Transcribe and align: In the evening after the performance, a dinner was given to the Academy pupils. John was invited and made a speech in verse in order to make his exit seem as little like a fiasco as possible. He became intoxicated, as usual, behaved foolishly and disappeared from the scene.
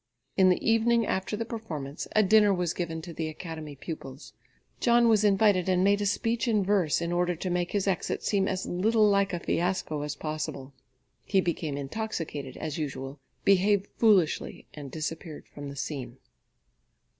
In 0.35 0.49
the 0.49 0.57
evening 0.67 1.05
after 1.05 1.37
the 1.37 1.45
performance, 1.45 2.07
a 2.15 2.23
dinner 2.23 2.51
was 2.51 2.73
given 2.73 3.03
to 3.03 3.13
the 3.13 3.27
Academy 3.27 3.75
pupils. 3.75 4.33
John 4.79 5.07
was 5.07 5.23
invited 5.23 5.69
and 5.69 5.83
made 5.83 6.01
a 6.01 6.07
speech 6.07 6.47
in 6.47 6.63
verse 6.63 7.01
in 7.01 7.11
order 7.11 7.35
to 7.35 7.49
make 7.51 7.71
his 7.73 7.87
exit 7.87 8.23
seem 8.23 8.47
as 8.47 8.65
little 8.65 9.07
like 9.07 9.31
a 9.31 9.39
fiasco 9.39 10.01
as 10.01 10.15
possible. 10.15 10.73
He 11.23 11.39
became 11.39 11.77
intoxicated, 11.77 12.57
as 12.57 12.79
usual, 12.79 13.19
behaved 13.45 13.89
foolishly 13.99 14.65
and 14.73 14.89
disappeared 14.89 15.47
from 15.47 15.69
the 15.69 15.75
scene. 15.75 16.17